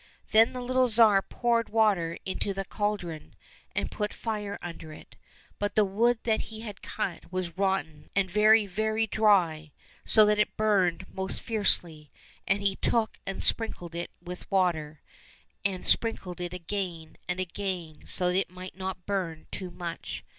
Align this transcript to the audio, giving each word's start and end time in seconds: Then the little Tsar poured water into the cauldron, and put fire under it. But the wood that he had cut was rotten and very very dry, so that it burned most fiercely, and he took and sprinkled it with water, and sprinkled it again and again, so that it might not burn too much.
Then 0.31 0.53
the 0.53 0.61
little 0.63 0.89
Tsar 0.89 1.21
poured 1.21 1.69
water 1.69 2.17
into 2.25 2.55
the 2.55 2.65
cauldron, 2.65 3.35
and 3.75 3.91
put 3.91 4.15
fire 4.15 4.57
under 4.59 4.91
it. 4.91 5.15
But 5.59 5.75
the 5.75 5.85
wood 5.85 6.17
that 6.23 6.41
he 6.49 6.61
had 6.61 6.81
cut 6.81 7.31
was 7.31 7.55
rotten 7.55 8.09
and 8.15 8.27
very 8.27 8.65
very 8.65 9.05
dry, 9.05 9.71
so 10.03 10.25
that 10.25 10.39
it 10.39 10.57
burned 10.57 11.05
most 11.13 11.39
fiercely, 11.39 12.09
and 12.47 12.63
he 12.63 12.77
took 12.77 13.19
and 13.27 13.43
sprinkled 13.43 13.93
it 13.93 14.09
with 14.19 14.49
water, 14.49 15.03
and 15.63 15.85
sprinkled 15.85 16.41
it 16.41 16.51
again 16.51 17.15
and 17.27 17.39
again, 17.39 18.01
so 18.07 18.29
that 18.31 18.37
it 18.39 18.49
might 18.49 18.75
not 18.75 19.05
burn 19.05 19.45
too 19.51 19.69
much. 19.69 20.23